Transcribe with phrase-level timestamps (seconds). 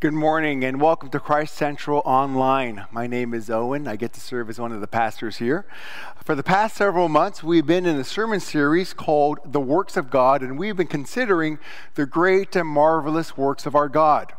[0.00, 2.86] Good morning and welcome to Christ Central Online.
[2.92, 3.88] My name is Owen.
[3.88, 5.66] I get to serve as one of the pastors here.
[6.22, 10.08] For the past several months, we've been in a sermon series called The Works of
[10.08, 11.58] God, and we've been considering
[11.96, 14.34] the great and marvelous works of our God.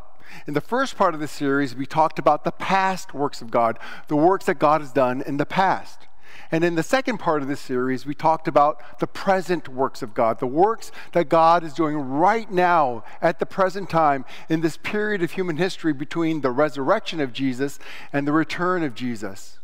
[0.46, 3.78] In the first part of the series, we talked about the past works of God,
[4.08, 6.06] the works that God has done in the past.
[6.50, 10.14] And in the second part of this series, we talked about the present works of
[10.14, 14.76] God, the works that God is doing right now at the present time in this
[14.76, 17.78] period of human history between the resurrection of Jesus
[18.12, 19.58] and the return of Jesus.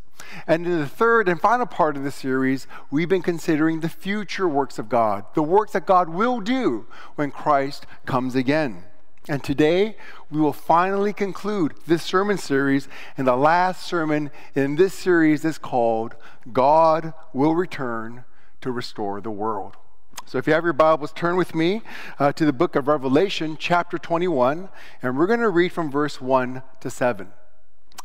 [0.46, 4.48] And in the third and final part of the series, we've been considering the future
[4.48, 8.84] works of God, the works that God will do when Christ comes again.
[9.28, 9.96] And today,
[10.30, 12.88] we will finally conclude this sermon series.
[13.16, 16.14] And the last sermon in this series is called
[16.52, 18.24] God Will Return
[18.60, 19.76] to Restore the World.
[20.26, 21.82] So, if you have your Bibles, turn with me
[22.18, 24.68] uh, to the book of Revelation, chapter 21,
[25.02, 27.29] and we're going to read from verse 1 to 7.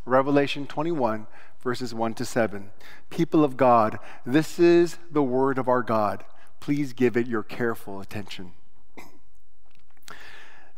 [0.05, 1.27] Revelation 21,
[1.63, 2.71] verses 1 to 7.
[3.09, 6.23] People of God, this is the word of our God.
[6.59, 8.53] Please give it your careful attention.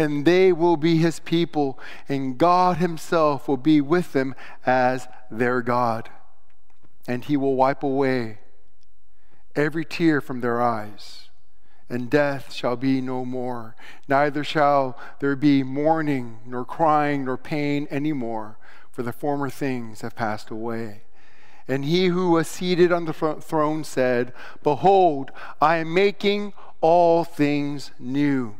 [0.00, 4.34] and they will be his people, and God himself will be with them
[4.64, 6.08] as their God.
[7.06, 8.38] And he will wipe away
[9.54, 11.28] every tear from their eyes,
[11.90, 13.76] and death shall be no more.
[14.08, 18.56] Neither shall there be mourning, nor crying, nor pain any more,
[18.90, 21.02] for the former things have passed away.
[21.68, 24.32] And he who was seated on the throne said,
[24.62, 25.30] Behold,
[25.60, 28.59] I am making all things new.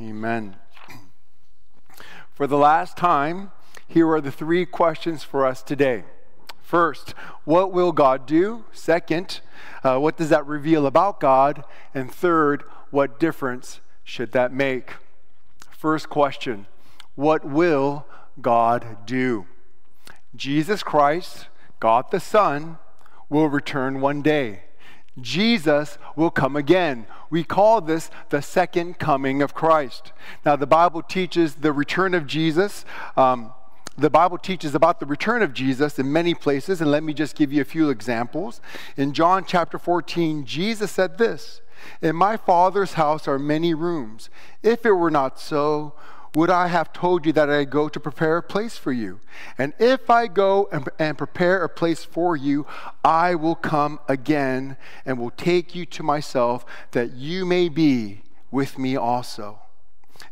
[0.00, 0.54] Amen.
[2.32, 3.50] For the last time,
[3.88, 6.04] here are the three questions for us today.
[6.62, 7.14] First,
[7.44, 8.64] what will God do?
[8.70, 9.40] Second,
[9.82, 11.64] uh, what does that reveal about God?
[11.94, 14.92] And third, what difference should that make?
[15.70, 16.66] First question
[17.16, 18.06] What will
[18.40, 19.46] God do?
[20.36, 21.48] Jesus Christ,
[21.80, 22.78] God the Son,
[23.28, 24.62] will return one day.
[25.22, 27.06] Jesus will come again.
[27.30, 30.12] We call this the second coming of Christ.
[30.44, 32.84] Now, the Bible teaches the return of Jesus.
[33.16, 33.52] Um,
[33.98, 37.36] the Bible teaches about the return of Jesus in many places, and let me just
[37.36, 38.60] give you a few examples.
[38.96, 41.60] In John chapter 14, Jesus said this
[42.00, 44.30] In my Father's house are many rooms.
[44.62, 45.94] If it were not so,
[46.34, 49.20] would I have told you that I go to prepare a place for you?
[49.56, 52.66] And if I go and, and, prepare a place for you,
[53.04, 58.78] I will come again and will take you to myself, that you may be with
[58.78, 59.60] me also.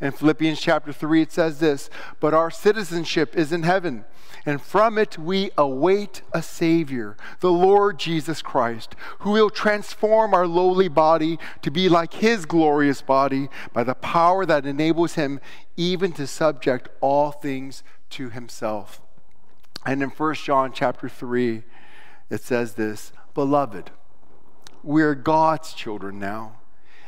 [0.01, 1.89] In Philippians chapter 3, it says this
[2.21, 4.05] But our citizenship is in heaven
[4.47, 10.47] and from it we await a Savior, the Lord Jesus Christ, who will transform our
[10.47, 15.41] lowly body to be like His glorious body by the power that enables Him
[15.77, 19.03] even to subject all things to Himself.
[19.85, 21.65] And in 1 John chapter 3,
[22.31, 23.91] it says this Beloved,
[24.85, 26.59] we're God's children now,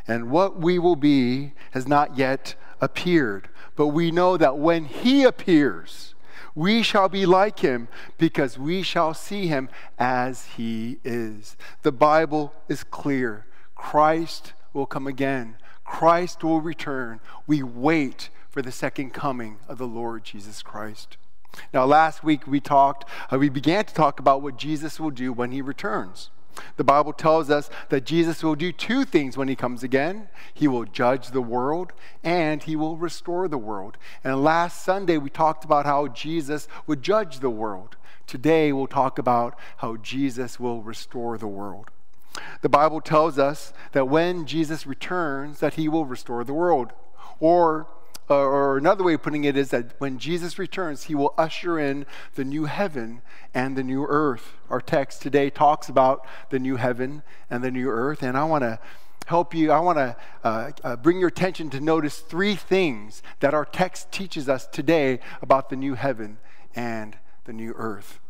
[0.08, 3.48] and what we will be has not yet appeared.
[3.76, 6.14] But we know that when He appears,
[6.58, 7.86] we shall be like him
[8.18, 11.56] because we shall see him as he is.
[11.82, 13.46] The Bible is clear.
[13.76, 17.20] Christ will come again, Christ will return.
[17.46, 21.16] We wait for the second coming of the Lord Jesus Christ.
[21.72, 25.32] Now, last week we talked, uh, we began to talk about what Jesus will do
[25.32, 26.30] when he returns.
[26.76, 30.66] The Bible tells us that Jesus will do two things when he comes again he
[30.66, 31.92] will judge the world
[32.24, 33.96] and he will restore the world.
[34.24, 37.96] And last Sunday, we talked about how Jesus would judge the world.
[38.26, 41.90] Today, we'll talk about how Jesus will restore the world.
[42.60, 46.92] The Bible tells us that when Jesus returns, that he will restore the world.
[47.40, 47.88] Or
[48.34, 52.06] or another way of putting it is that when Jesus returns, he will usher in
[52.34, 53.22] the new heaven
[53.54, 54.54] and the new earth.
[54.68, 58.62] Our text today talks about the new heaven and the new earth, and I want
[58.62, 58.78] to
[59.26, 63.52] help you, I want to uh, uh, bring your attention to notice three things that
[63.54, 66.38] our text teaches us today about the new heaven
[66.74, 68.20] and the new earth.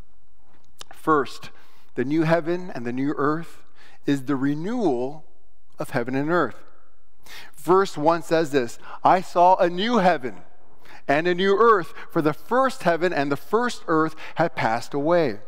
[0.92, 1.50] First,
[1.94, 3.62] the new heaven and the new earth
[4.06, 5.24] is the renewal
[5.78, 6.67] of heaven and earth.
[7.56, 10.38] Verse 1 says this I saw a new heaven
[11.06, 15.40] and a new earth, for the first heaven and the first earth had passed away.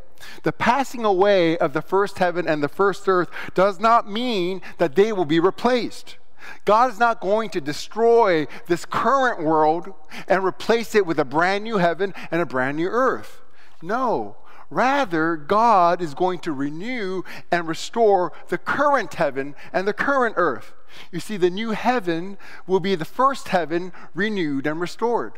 [0.43, 4.95] The passing away of the first heaven and the first earth does not mean that
[4.95, 6.17] they will be replaced.
[6.65, 9.93] God is not going to destroy this current world
[10.27, 13.43] and replace it with a brand new heaven and a brand new earth.
[13.83, 14.37] No.
[14.71, 20.73] Rather, God is going to renew and restore the current heaven and the current earth.
[21.13, 25.35] You see, the new heaven will be the first heaven renewed and restored.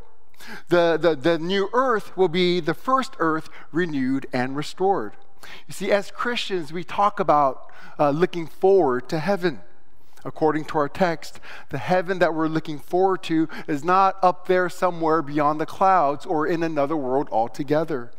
[0.68, 5.12] The, the, the new earth will be the first earth renewed and restored.
[5.66, 9.60] You see, as Christians, we talk about uh, looking forward to heaven.
[10.24, 11.40] According to our text,
[11.70, 16.24] the heaven that we're looking forward to is not up there somewhere beyond the clouds
[16.24, 18.12] or in another world altogether.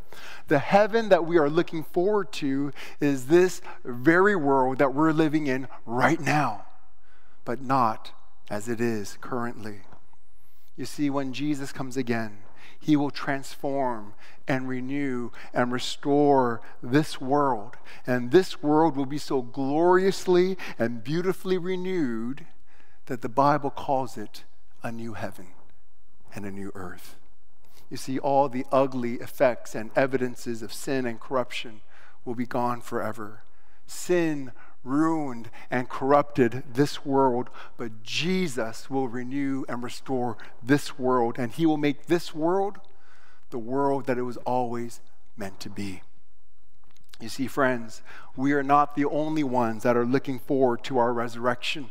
[0.47, 5.47] The heaven that we are looking forward to is this very world that we're living
[5.47, 6.65] in right now,
[7.45, 8.11] but not
[8.49, 9.81] as it is currently.
[10.75, 12.39] You see, when Jesus comes again,
[12.79, 14.13] he will transform
[14.47, 17.77] and renew and restore this world.
[18.05, 22.45] And this world will be so gloriously and beautifully renewed
[23.05, 24.43] that the Bible calls it
[24.81, 25.47] a new heaven
[26.35, 27.15] and a new earth.
[27.89, 31.81] You see, all the ugly effects and evidences of sin and corruption
[32.25, 33.43] will be gone forever.
[33.85, 34.51] Sin
[34.83, 41.65] ruined and corrupted this world, but Jesus will renew and restore this world, and He
[41.65, 42.79] will make this world
[43.49, 44.99] the world that it was always
[45.37, 46.01] meant to be.
[47.19, 48.01] You see, friends,
[48.35, 51.89] we are not the only ones that are looking forward to our resurrection.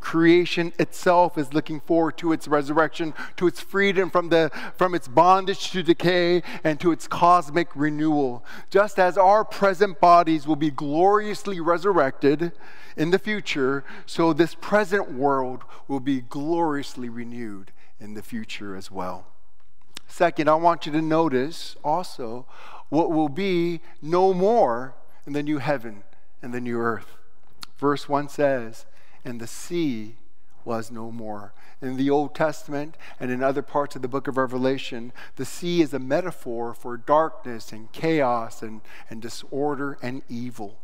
[0.00, 5.08] Creation itself is looking forward to its resurrection, to its freedom from, the, from its
[5.08, 8.44] bondage to decay, and to its cosmic renewal.
[8.70, 12.52] Just as our present bodies will be gloriously resurrected
[12.96, 18.90] in the future, so this present world will be gloriously renewed in the future as
[18.90, 19.26] well.
[20.06, 22.46] Second, I want you to notice also
[22.88, 24.94] what will be no more
[25.26, 26.04] in the new heaven
[26.40, 27.16] and the new earth.
[27.78, 28.86] Verse 1 says,
[29.26, 30.14] and the sea
[30.64, 31.52] was no more.
[31.82, 35.82] In the Old Testament and in other parts of the book of Revelation, the sea
[35.82, 38.80] is a metaphor for darkness and chaos and,
[39.10, 40.78] and disorder and evil.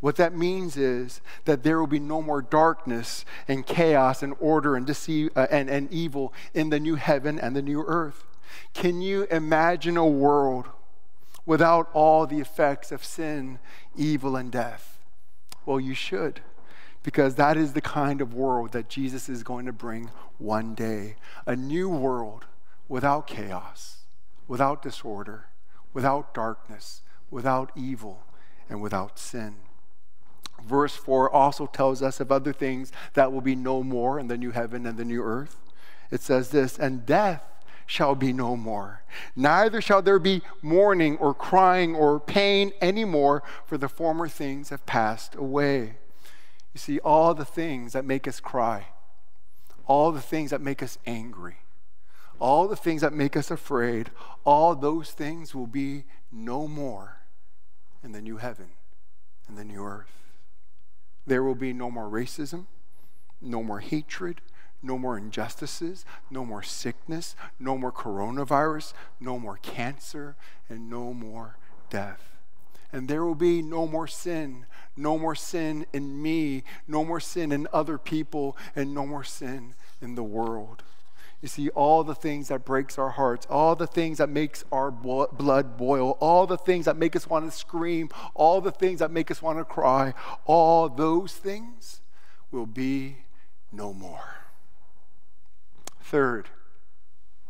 [0.00, 4.76] What that means is that there will be no more darkness and chaos and order
[4.76, 8.24] and, deceive, uh, and, and evil in the new heaven and the new earth.
[8.74, 10.66] Can you imagine a world
[11.44, 13.58] without all the effects of sin,
[13.96, 14.98] evil, and death?
[15.64, 16.40] Well, you should
[17.06, 21.14] because that is the kind of world that Jesus is going to bring one day.
[21.46, 22.46] A new world
[22.88, 23.98] without chaos,
[24.48, 25.46] without disorder,
[25.92, 28.24] without darkness, without evil,
[28.68, 29.54] and without sin.
[30.66, 34.36] Verse 4 also tells us of other things that will be no more in the
[34.36, 35.60] new heaven and the new earth.
[36.10, 37.44] It says this, and death
[37.86, 39.04] shall be no more.
[39.36, 44.84] Neither shall there be mourning or crying or pain anymore, for the former things have
[44.86, 45.98] passed away.
[46.76, 48.88] You see, all the things that make us cry,
[49.86, 51.56] all the things that make us angry,
[52.38, 54.10] all the things that make us afraid,
[54.44, 57.22] all those things will be no more
[58.04, 58.72] in the new heaven
[59.48, 60.12] and the new earth.
[61.26, 62.66] There will be no more racism,
[63.40, 64.42] no more hatred,
[64.82, 70.36] no more injustices, no more sickness, no more coronavirus, no more cancer,
[70.68, 71.56] and no more
[71.88, 72.35] death.
[72.92, 74.66] And there will be no more sin,
[74.96, 79.74] no more sin in me, no more sin in other people, and no more sin
[80.00, 80.82] in the world.
[81.42, 84.90] You see, all the things that breaks our hearts, all the things that makes our
[84.90, 89.10] blood boil, all the things that make us want to scream, all the things that
[89.10, 90.14] make us want to cry,
[90.46, 92.00] all those things
[92.50, 93.18] will be
[93.70, 94.36] no more.
[96.00, 96.48] Third,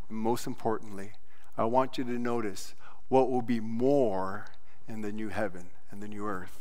[0.08, 1.12] most importantly,
[1.56, 2.74] I want you to notice
[3.08, 4.46] what will be more
[4.88, 6.60] in the new heaven and the new earth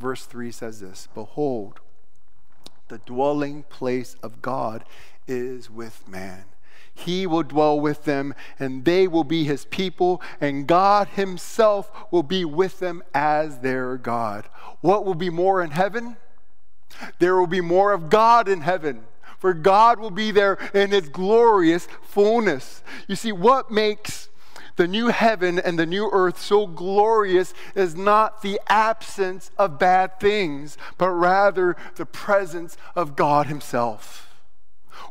[0.00, 1.80] verse 3 says this Behold,
[2.88, 4.84] the dwelling place of God
[5.28, 6.44] is with man.
[6.92, 12.24] He will dwell with them, and they will be his people, and God himself will
[12.24, 14.46] be with them as their God.
[14.80, 16.16] What will be more in heaven?
[17.20, 19.04] There will be more of God in heaven.
[19.38, 22.82] For God will be there in his glorious fullness.
[23.08, 24.28] You see, what makes
[24.76, 30.18] the new heaven and the new earth so glorious is not the absence of bad
[30.20, 34.26] things, but rather the presence of God Himself.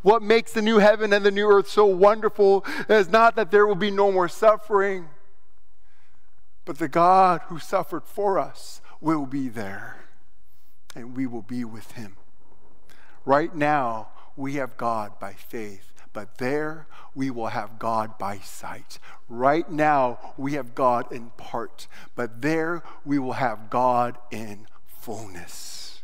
[0.01, 3.65] What makes the new heaven and the new earth so wonderful is not that there
[3.65, 5.07] will be no more suffering,
[6.65, 10.05] but the God who suffered for us will be there,
[10.95, 12.15] and we will be with Him.
[13.25, 18.99] Right now, we have God by faith but there we will have God by sight.
[19.27, 26.01] Right now we have God in part, but there we will have God in fullness.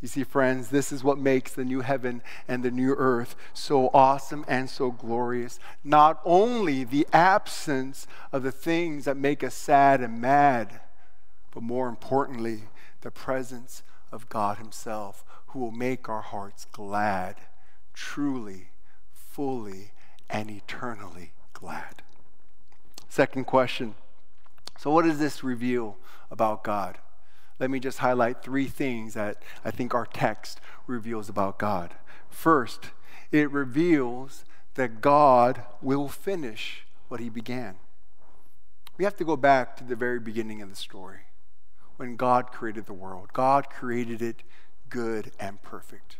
[0.00, 3.90] You see, friends, this is what makes the new heaven and the new earth so
[3.92, 5.58] awesome and so glorious.
[5.82, 10.80] Not only the absence of the things that make us sad and mad,
[11.52, 12.64] but more importantly,
[13.00, 13.82] the presence
[14.12, 17.36] of God Himself, who will make our hearts glad,
[17.92, 18.68] truly
[19.38, 19.92] fully
[20.28, 22.02] and eternally glad.
[23.08, 23.94] Second question.
[24.76, 25.96] So, what does this reveal
[26.28, 26.98] about God?
[27.60, 31.94] Let me just highlight three things that I think our text reveals about God.
[32.28, 32.90] First,
[33.30, 37.76] it reveals that God will finish what he began.
[38.96, 41.26] We have to go back to the very beginning of the story
[41.96, 43.28] when God created the world.
[43.32, 44.42] God created it
[44.88, 46.16] good and perfect.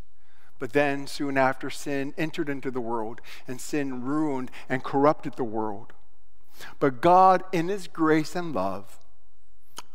[0.59, 5.45] But then, soon after, sin entered into the world, and sin ruined and corrupted the
[5.45, 5.93] world.
[6.81, 8.99] But God, in His grace and love,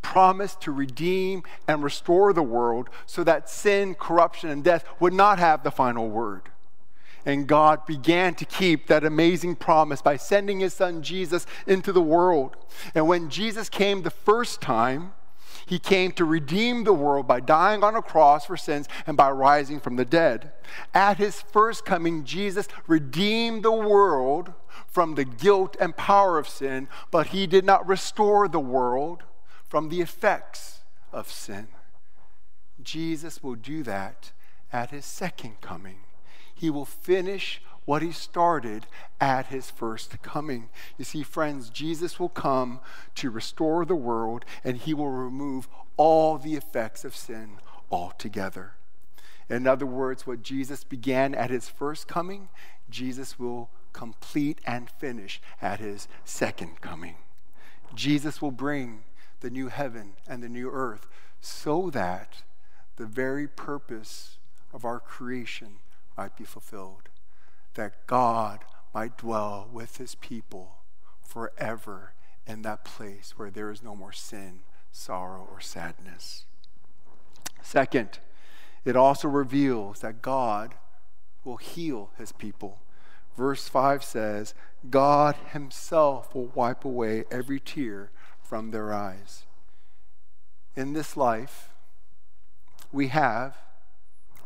[0.01, 5.39] promised to redeem and restore the world so that sin, corruption, and death would not
[5.39, 6.43] have the final word.
[7.25, 12.01] And God began to keep that amazing promise by sending His Son Jesus into the
[12.01, 12.55] world.
[12.93, 15.13] And when Jesus came the first time,
[15.65, 19.31] he came to redeem the world by dying on a cross for sins and by
[19.31, 20.51] rising from the dead.
[20.93, 24.53] At his first coming, Jesus redeemed the world
[24.87, 29.23] from the guilt and power of sin, but he did not restore the world
[29.67, 31.67] from the effects of sin.
[32.81, 34.31] Jesus will do that
[34.71, 35.99] at his second coming.
[36.53, 38.85] He will finish what he started
[39.19, 40.69] at his first coming.
[40.97, 42.79] You see, friends, Jesus will come
[43.15, 47.57] to restore the world and he will remove all the effects of sin
[47.91, 48.73] altogether.
[49.49, 52.49] In other words, what Jesus began at his first coming,
[52.89, 57.15] Jesus will complete and finish at his second coming.
[57.93, 59.03] Jesus will bring
[59.41, 61.07] the new heaven and the new earth
[61.41, 62.43] so that
[62.95, 64.37] the very purpose
[64.71, 65.75] of our creation
[66.17, 67.09] might be fulfilled
[67.75, 68.59] that God
[68.93, 70.77] might dwell with his people
[71.21, 72.13] forever
[72.45, 74.61] in that place where there is no more sin,
[74.91, 76.45] sorrow, or sadness.
[77.61, 78.19] Second,
[78.85, 80.75] it also reveals that God
[81.43, 82.79] will heal his people.
[83.37, 84.53] Verse 5 says,
[84.89, 88.11] God himself will wipe away every tear
[88.41, 89.43] from their eyes.
[90.75, 91.69] In this life,
[92.91, 93.57] we have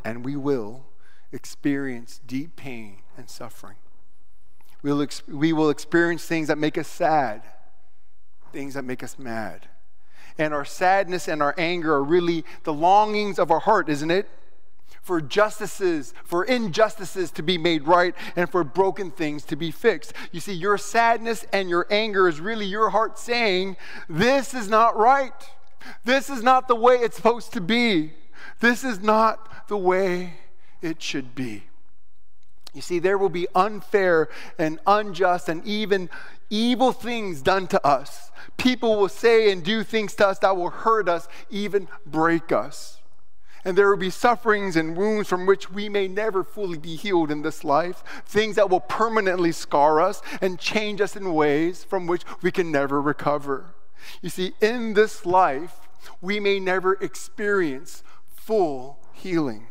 [0.05, 0.85] and we will
[1.33, 3.75] experience deep pain and suffering.
[4.83, 7.41] We'll ex- we will experience things that make us sad,
[8.53, 9.67] things that make us mad.
[10.37, 14.29] And our sadness and our anger are really the longings of our heart, isn't it?
[15.01, 20.13] For justices, for injustices to be made right, and for broken things to be fixed.
[20.31, 24.95] You see, your sadness and your anger is really your heart saying, This is not
[24.95, 25.33] right.
[26.03, 28.13] This is not the way it's supposed to be.
[28.59, 30.33] This is not the way
[30.81, 31.63] it should be.
[32.77, 34.29] You see, there will be unfair
[34.59, 36.11] and unjust and even
[36.51, 38.31] evil things done to us.
[38.55, 42.99] People will say and do things to us that will hurt us, even break us.
[43.65, 47.31] And there will be sufferings and wounds from which we may never fully be healed
[47.31, 52.05] in this life, things that will permanently scar us and change us in ways from
[52.05, 53.73] which we can never recover.
[54.21, 55.79] You see, in this life,
[56.21, 59.65] we may never experience full healing.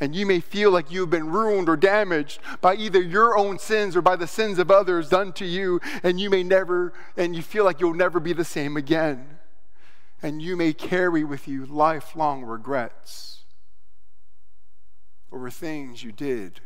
[0.00, 3.94] And you may feel like you've been ruined or damaged by either your own sins
[3.94, 7.42] or by the sins of others done to you, and you may never, and you
[7.42, 9.38] feel like you'll never be the same again.
[10.22, 13.42] And you may carry with you lifelong regrets
[15.30, 16.60] over things you did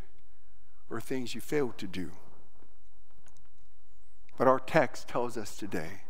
[0.91, 2.13] or things you failed to do.
[4.39, 6.03] But our text tells us today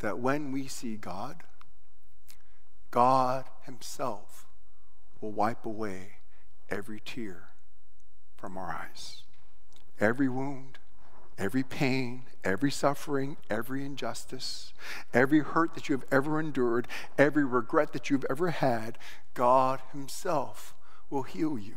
[0.00, 1.44] that when we see God,
[2.90, 4.46] God Himself
[5.20, 6.16] will wipe away
[6.70, 7.50] every tear
[8.36, 9.22] from our eyes.
[9.98, 10.78] Every wound,
[11.38, 14.72] every pain, every suffering, every injustice,
[15.12, 16.86] every hurt that you have ever endured,
[17.18, 18.98] every regret that you've ever had,
[19.34, 20.74] God Himself
[21.10, 21.76] will heal you.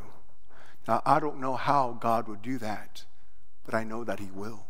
[0.88, 3.06] Now, I don't know how God will do that,
[3.66, 4.66] but I know that He will.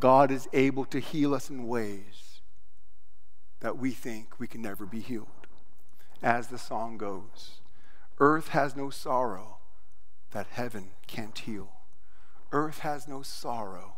[0.00, 2.40] God is able to heal us in ways
[3.60, 5.26] that we think we can never be healed.
[6.22, 7.57] As the song goes,
[8.20, 9.58] earth has no sorrow
[10.32, 11.72] that heaven can't heal.
[12.52, 13.96] Earth has no sorrow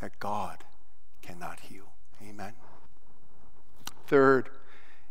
[0.00, 0.64] that God
[1.22, 1.92] cannot heal.
[2.22, 2.54] Amen.
[4.06, 4.50] Third,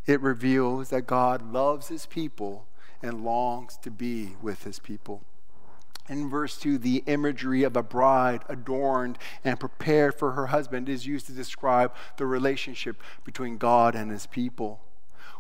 [0.06, 2.68] it reveals that God loves his people
[3.02, 5.24] and longs to be with his people.
[6.10, 11.06] In verse 2, the imagery of a bride adorned and prepared for her husband is
[11.06, 14.82] used to describe the relationship between God and his people.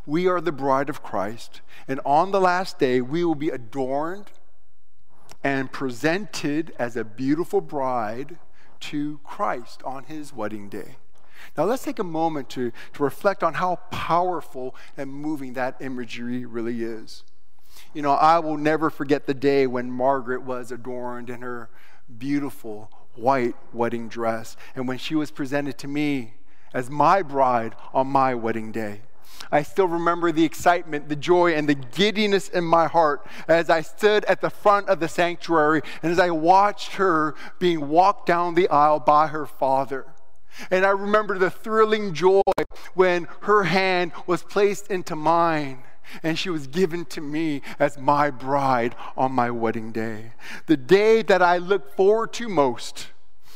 [0.06, 4.32] We are the bride of Christ, and on the last day, we will be adorned
[5.44, 8.38] and presented as a beautiful bride
[8.82, 10.98] to Christ on his wedding day.
[11.58, 16.46] Now, let's take a moment to, to reflect on how powerful and moving that imagery
[16.46, 17.24] really is.
[17.94, 21.70] You know, I will never forget the day when Margaret was adorned in her
[22.18, 26.36] beautiful white wedding dress and when she was presented to me
[26.74, 29.02] as my bride on my wedding day.
[29.52, 33.82] I still remember the excitement, the joy, and the giddiness in my heart as I
[33.82, 38.56] stood at the front of the sanctuary and as I watched her being walked down
[38.56, 40.06] the aisle by her father.
[40.70, 42.42] And I remember the thrilling joy
[42.94, 45.84] when her hand was placed into mine
[46.24, 50.34] and she was given to me as my bride on my wedding day.
[50.66, 53.08] The day that I looked forward to most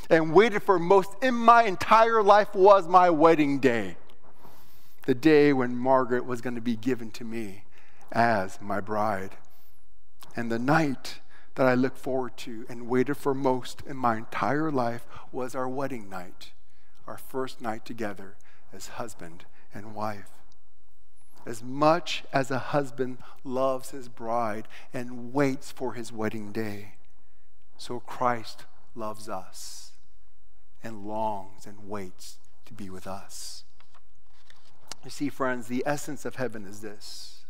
[0.10, 3.98] and waited for most in my entire life was my wedding day.
[5.06, 7.64] The day when Margaret was going to be given to me
[8.12, 9.38] as my bride.
[10.36, 11.20] And the night
[11.56, 15.70] that I looked forward to and waited for most in my entire life was our
[15.70, 16.52] wedding night
[17.08, 18.36] our first night together
[18.74, 20.30] as husband and wife.
[21.46, 26.96] As much as a husband loves his bride and waits for his wedding day,
[27.78, 29.92] so Christ loves us
[30.84, 33.64] and longs and waits to be with us.
[35.06, 37.46] You see, friends, the essence of heaven is this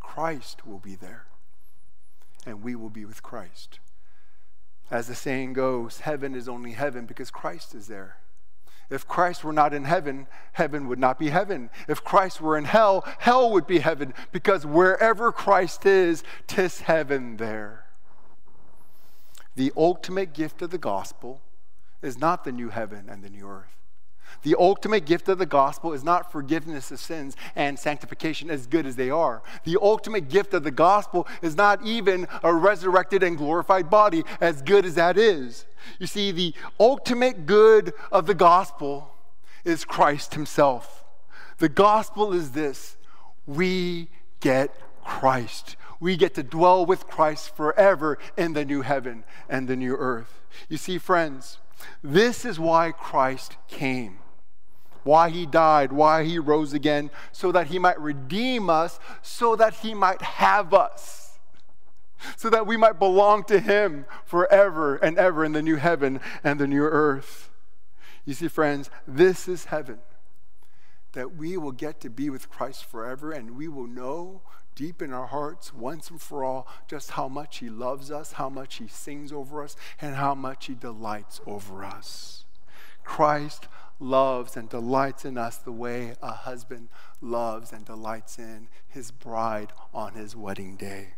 [0.00, 1.26] Christ will be there,
[2.46, 3.78] and we will be with Christ.
[4.90, 8.16] As the saying goes, heaven is only heaven because Christ is there.
[8.88, 11.68] If Christ were not in heaven, heaven would not be heaven.
[11.88, 17.36] If Christ were in hell, hell would be heaven, because wherever Christ is, tis heaven
[17.36, 17.84] there.
[19.56, 21.42] The ultimate gift of the gospel
[22.00, 23.76] is not the new heaven and the new earth.
[24.42, 28.86] The ultimate gift of the gospel is not forgiveness of sins and sanctification, as good
[28.86, 29.42] as they are.
[29.64, 34.62] The ultimate gift of the gospel is not even a resurrected and glorified body, as
[34.62, 35.66] good as that is.
[35.98, 39.14] You see, the ultimate good of the gospel
[39.64, 41.04] is Christ Himself.
[41.58, 42.96] The gospel is this
[43.46, 44.08] we
[44.40, 45.76] get Christ.
[46.00, 50.42] We get to dwell with Christ forever in the new heaven and the new earth.
[50.68, 51.58] You see, friends,
[52.02, 54.18] this is why Christ came,
[55.04, 59.74] why he died, why he rose again, so that he might redeem us, so that
[59.74, 61.38] he might have us,
[62.36, 66.58] so that we might belong to him forever and ever in the new heaven and
[66.58, 67.50] the new earth.
[68.24, 70.00] You see, friends, this is heaven.
[71.12, 74.42] That we will get to be with Christ forever and we will know
[74.78, 78.48] deep in our hearts once and for all just how much He loves us, how
[78.48, 82.44] much He sings over us, and how much He delights over us.
[83.02, 83.66] Christ
[83.98, 89.72] loves and delights in us the way a husband loves and delights in his bride
[89.92, 91.14] on his wedding day.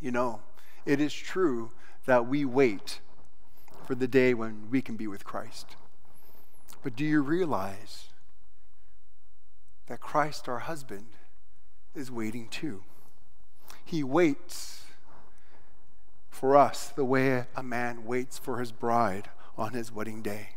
[0.00, 0.42] You know,
[0.84, 1.72] it is true
[2.04, 3.00] that we wait
[3.84, 5.74] for the day when we can be with Christ.
[6.84, 8.10] But do you realize
[9.88, 11.06] that Christ, our husband,
[11.96, 12.82] is waiting too.
[13.84, 14.84] He waits
[16.28, 20.50] for us the way a man waits for his bride on his wedding day.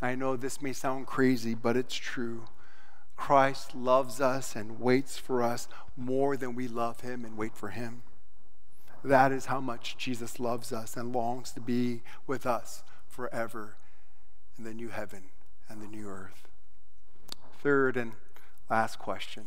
[0.00, 2.44] I know this may sound crazy, but it's true.
[3.16, 7.70] Christ loves us and waits for us more than we love him and wait for
[7.70, 8.02] him.
[9.04, 13.76] That is how much Jesus loves us and longs to be with us forever
[14.56, 15.24] in the new heaven
[15.68, 16.48] and the new earth.
[17.60, 18.12] Third and
[18.68, 19.46] last question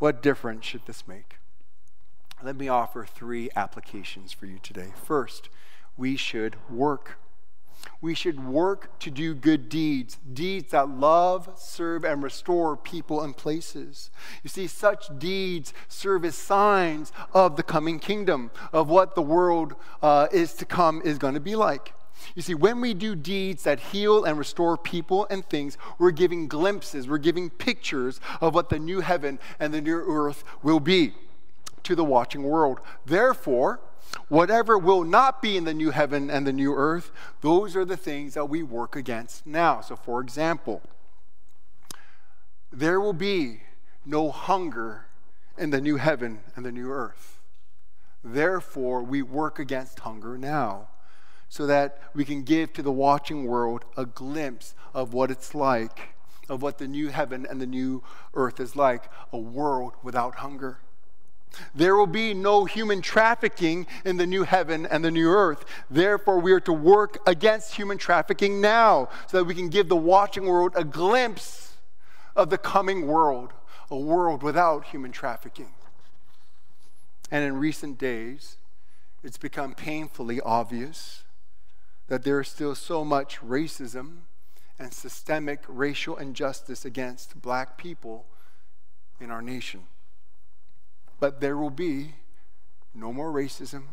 [0.00, 1.36] what difference should this make?
[2.42, 4.88] Let me offer three applications for you today.
[5.04, 5.50] First,
[5.96, 7.18] we should work.
[8.00, 13.36] We should work to do good deeds, deeds that love, serve, and restore people and
[13.36, 14.10] places.
[14.42, 19.74] You see, such deeds serve as signs of the coming kingdom, of what the world
[20.02, 21.92] uh, is to come is going to be like.
[22.34, 26.48] You see, when we do deeds that heal and restore people and things, we're giving
[26.48, 31.14] glimpses, we're giving pictures of what the new heaven and the new earth will be
[31.82, 32.80] to the watching world.
[33.06, 33.80] Therefore,
[34.28, 37.96] whatever will not be in the new heaven and the new earth, those are the
[37.96, 39.80] things that we work against now.
[39.80, 40.82] So, for example,
[42.72, 43.62] there will be
[44.04, 45.06] no hunger
[45.58, 47.40] in the new heaven and the new earth.
[48.22, 50.89] Therefore, we work against hunger now
[51.50, 56.14] so that we can give to the watching world a glimpse of what it's like,
[56.48, 58.02] of what the new heaven and the new
[58.34, 60.78] earth is like a world without hunger.
[61.74, 65.64] There will be no human trafficking in the new heaven and the new earth.
[65.90, 69.96] Therefore, we are to work against human trafficking now so that we can give the
[69.96, 71.74] watching world a glimpse
[72.36, 73.52] of the coming world,
[73.90, 75.72] a world without human trafficking.
[77.28, 78.56] And in recent days,
[79.24, 81.24] it's become painfully obvious
[82.10, 84.22] that there is still so much racism
[84.80, 88.26] and systemic racial injustice against black people
[89.20, 89.82] in our nation.
[91.20, 92.14] But there will be
[92.92, 93.84] no more racism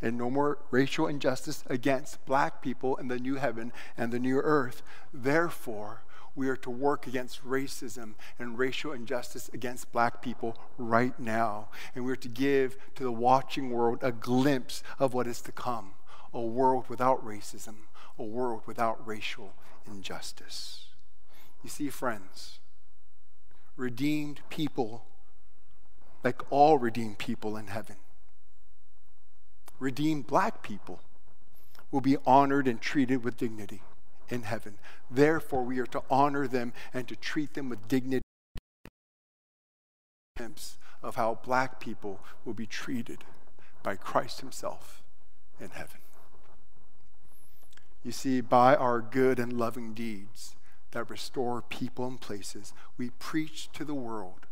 [0.00, 4.38] and no more racial injustice against black people in the new heaven and the new
[4.38, 4.82] earth.
[5.12, 6.02] Therefore,
[6.34, 11.68] we are to work against racism and racial injustice against black people right now.
[11.94, 15.92] And we're to give to the watching world a glimpse of what is to come
[16.32, 17.74] a world without racism,
[18.18, 19.54] a world without racial
[19.86, 20.86] injustice.
[21.62, 22.58] You see, friends,
[23.76, 25.04] redeemed people
[26.22, 27.96] like all redeemed people in heaven.
[29.78, 31.00] Redeemed black people
[31.90, 33.82] will be honored and treated with dignity
[34.28, 34.78] in heaven.
[35.10, 38.22] Therefore, we are to honor them and to treat them with dignity
[41.02, 43.24] of how black people will be treated
[43.82, 45.02] by Christ Himself
[45.60, 46.00] in heaven.
[48.02, 50.54] You see, by our good and loving deeds
[50.92, 54.46] that restore people and places, we preach to the world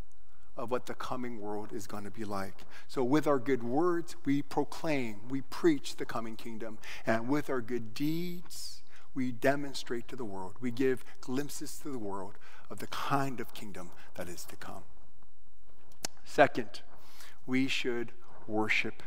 [0.55, 2.65] of what the coming world is going to be like.
[2.87, 6.77] So, with our good words, we proclaim, we preach the coming kingdom.
[7.05, 8.83] And with our good deeds,
[9.15, 12.37] we demonstrate to the world, we give glimpses to the world
[12.69, 14.83] of the kind of kingdom that is to come.
[16.23, 16.81] Second,
[17.47, 18.11] we should
[18.45, 19.01] worship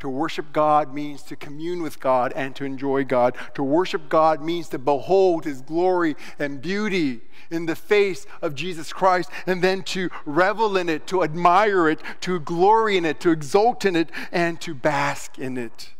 [0.00, 3.36] to worship God means to commune with God and to enjoy God.
[3.54, 8.92] To worship God means to behold his glory and beauty in the face of Jesus
[8.92, 13.30] Christ and then to revel in it, to admire it, to glory in it, to
[13.30, 15.90] exult in it, and to bask in it.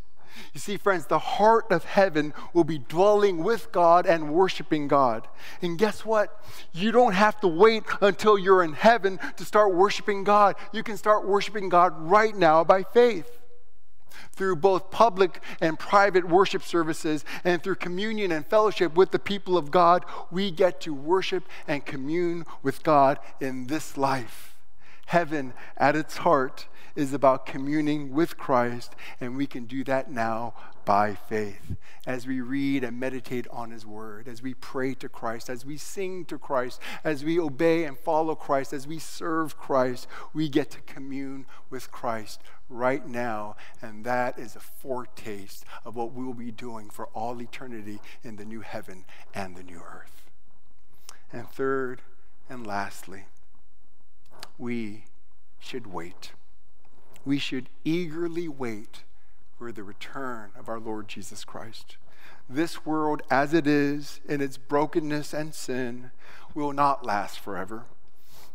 [0.54, 5.28] You see, friends, the heart of heaven will be dwelling with God and worshiping God.
[5.60, 6.42] And guess what?
[6.72, 10.56] You don't have to wait until you're in heaven to start worshiping God.
[10.72, 13.37] You can start worshiping God right now by faith
[14.32, 19.56] through both public and private worship services and through communion and fellowship with the people
[19.56, 24.56] of God, we get to worship and commune with God in this life.
[25.06, 30.54] Heaven, at its heart, is about communing with Christ, and we can do that now
[30.88, 31.76] by faith.
[32.06, 35.76] As we read and meditate on His Word, as we pray to Christ, as we
[35.76, 40.70] sing to Christ, as we obey and follow Christ, as we serve Christ, we get
[40.70, 43.54] to commune with Christ right now.
[43.82, 48.36] And that is a foretaste of what we will be doing for all eternity in
[48.36, 50.22] the new heaven and the new earth.
[51.30, 52.00] And third
[52.48, 53.26] and lastly,
[54.56, 55.04] we
[55.60, 56.32] should wait.
[57.26, 59.02] We should eagerly wait
[59.58, 61.96] for the return of our Lord Jesus Christ.
[62.48, 66.12] This world, as it is in its brokenness and sin,
[66.54, 67.84] will not last forever.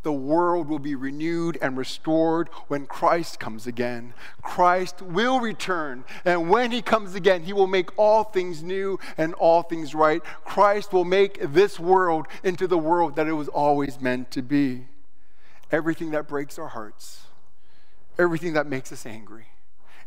[0.03, 4.13] The world will be renewed and restored when Christ comes again.
[4.41, 9.33] Christ will return, and when he comes again, he will make all things new and
[9.35, 10.21] all things right.
[10.43, 14.87] Christ will make this world into the world that it was always meant to be.
[15.71, 17.23] Everything that breaks our hearts,
[18.17, 19.47] everything that makes us angry,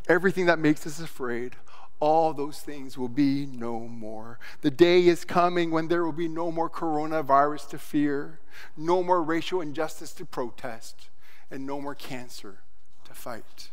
[0.09, 1.57] everything that makes us afraid,
[1.99, 4.39] all those things will be no more.
[4.61, 8.41] The day is coming when there will be no more coronavirus to fear,
[8.77, 11.09] no more racial injustice to protest,
[11.51, 12.59] and no more cancer
[13.05, 13.71] to fight.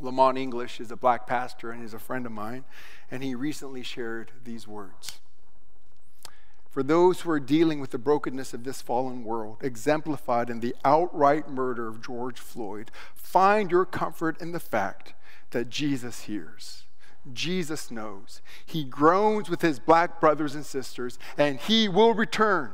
[0.00, 2.64] Lamont English is a black pastor and is a friend of mine,
[3.10, 5.20] and he recently shared these words.
[6.70, 10.76] For those who are dealing with the brokenness of this fallen world, exemplified in the
[10.84, 15.14] outright murder of George Floyd, find your comfort in the fact
[15.50, 16.84] that Jesus hears.
[17.32, 18.42] Jesus knows.
[18.64, 22.72] He groans with his black brothers and sisters, and he will return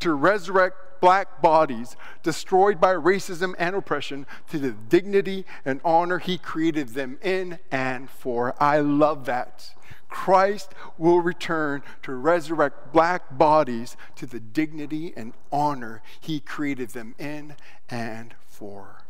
[0.00, 6.38] to resurrect black bodies destroyed by racism and oppression to the dignity and honor he
[6.38, 8.54] created them in and for.
[8.62, 9.74] I love that.
[10.08, 17.16] Christ will return to resurrect black bodies to the dignity and honor he created them
[17.18, 17.56] in
[17.90, 19.02] and for.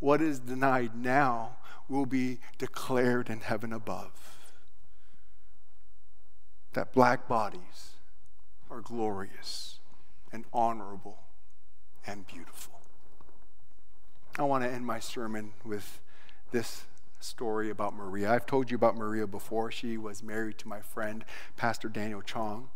[0.00, 1.58] What is denied now
[1.90, 4.12] will be declared in heaven above.
[6.72, 7.96] That black bodies
[8.70, 9.78] are glorious
[10.32, 11.18] and honorable
[12.06, 12.80] and beautiful.
[14.38, 16.00] I want to end my sermon with
[16.50, 16.84] this
[17.20, 18.32] story about Maria.
[18.32, 19.70] I've told you about Maria before.
[19.70, 21.24] She was married to my friend,
[21.56, 22.68] Pastor Daniel Chong.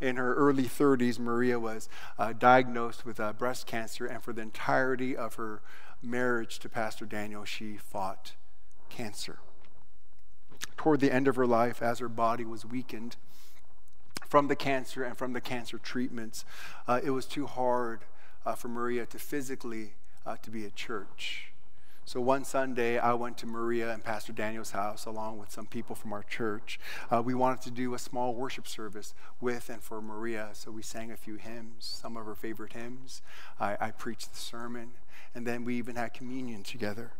[0.00, 4.42] In her early 30s, Maria was uh, diagnosed with uh, breast cancer, and for the
[4.42, 5.62] entirety of her
[6.02, 8.34] marriage to Pastor Daniel, she fought
[8.88, 9.38] cancer.
[10.76, 13.16] Toward the end of her life, as her body was weakened
[14.28, 16.44] from the cancer and from the cancer treatments,
[16.86, 18.04] uh, it was too hard
[18.46, 21.52] uh, for Maria to physically uh, to be at church.
[22.06, 25.96] So one Sunday, I went to Maria and Pastor Daniel's house along with some people
[25.96, 26.78] from our church.
[27.10, 30.82] Uh, we wanted to do a small worship service with and for Maria, so we
[30.82, 33.22] sang a few hymns, some of her favorite hymns.
[33.58, 34.90] I, I preached the sermon,
[35.34, 37.14] and then we even had communion together.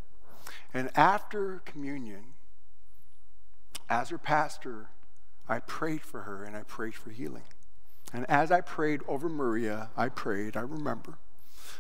[0.72, 2.34] And after communion,
[3.90, 4.90] as her pastor,
[5.48, 7.44] I prayed for her and I prayed for healing.
[8.12, 11.18] And as I prayed over Maria, I prayed, I remember,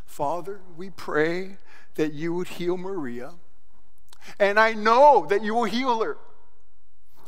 [0.04, 1.58] Father, we pray
[1.94, 3.32] that you would heal Maria.
[4.38, 6.16] And I know that you will heal her.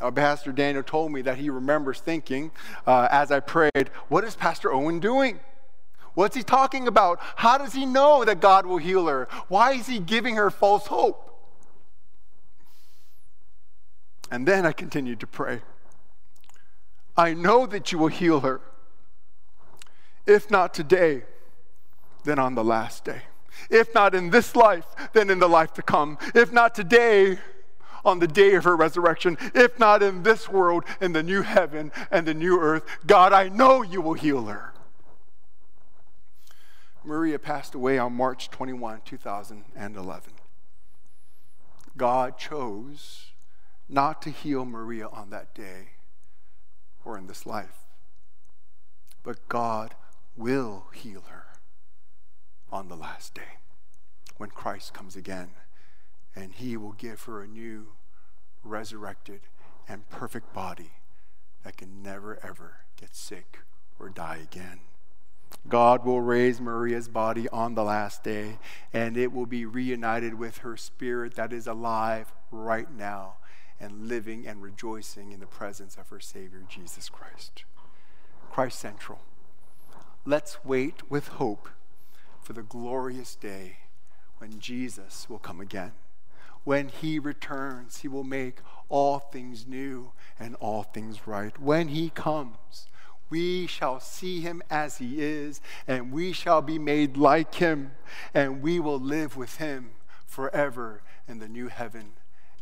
[0.01, 2.51] Our Pastor Daniel told me that he remembers thinking
[2.87, 5.41] uh, as I prayed, What is Pastor Owen doing?
[6.15, 7.19] What's he talking about?
[7.37, 9.29] How does he know that God will heal her?
[9.49, 11.25] Why is he giving her false hope?
[14.31, 15.63] And then I continued to pray.
[17.17, 18.61] I know that you will heal her.
[20.29, 21.25] If not today,
[22.23, 23.23] then on the last day.
[23.71, 26.19] If not in this life, then in the life to come.
[26.35, 27.38] If not today,
[28.05, 29.37] on the day of her resurrection.
[29.55, 33.49] If not in this world, in the new heaven and the new earth, God, I
[33.49, 34.73] know you will heal her.
[37.05, 40.33] Maria passed away on March 21, 2011.
[41.97, 43.27] God chose
[43.88, 45.88] not to heal Maria on that day
[47.05, 47.87] or in this life,
[49.23, 49.95] but God
[50.38, 51.46] will heal her
[52.70, 53.59] on the last day
[54.37, 55.51] when Christ comes again.
[56.37, 57.88] And he will give her a new,
[58.62, 59.40] resurrected,
[59.88, 60.92] and perfect body
[61.64, 63.59] that can never, ever get sick
[63.98, 64.81] or die again.
[65.66, 68.59] God will raise Maria's body on the last day,
[68.92, 73.37] and it will be reunited with her spirit that is alive right now
[73.81, 77.64] and living and rejoicing in the presence of her Savior, Jesus Christ.
[78.51, 79.20] Christ Central.
[80.25, 81.69] Let's wait with hope
[82.43, 83.79] for the glorious day
[84.39, 85.93] when Jesus will come again.
[86.65, 91.59] When he returns, he will make all things new and all things right.
[91.59, 92.89] When he comes,
[93.31, 97.93] we shall see him as he is, and we shall be made like him,
[98.33, 99.91] and we will live with him
[100.27, 102.13] forever in the new heaven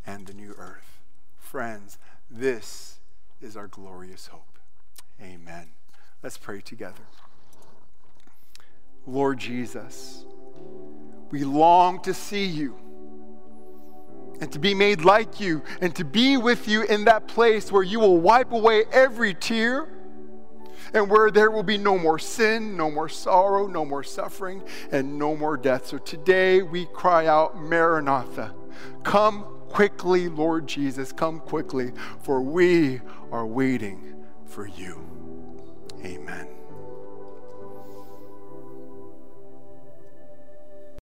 [0.06, 1.00] and the new earth.
[1.38, 1.98] Friends,
[2.30, 2.98] this
[3.40, 4.58] is our glorious hope.
[5.20, 5.68] Amen.
[6.22, 7.04] Let's pray together.
[9.06, 10.24] Lord Jesus,
[11.30, 12.76] we long to see you
[14.40, 17.82] and to be made like you and to be with you in that place where
[17.82, 19.88] you will wipe away every tear
[20.92, 25.18] and where there will be no more sin, no more sorrow, no more suffering, and
[25.18, 25.86] no more death.
[25.86, 28.54] So today we cry out, Maranatha,
[29.02, 31.92] come quickly, Lord Jesus, come quickly,
[32.22, 33.00] for we
[33.32, 35.04] are waiting for you.
[36.04, 36.55] Amen.